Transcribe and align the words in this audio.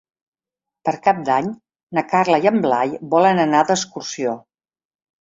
Per 0.89 0.93
Cap 1.07 1.19
d'Any 1.27 1.51
na 1.99 2.05
Carla 2.15 2.41
i 2.47 2.51
en 2.55 2.59
Blai 2.67 2.99
volen 3.15 3.45
anar 3.49 3.65
d'excursió. 3.71 4.39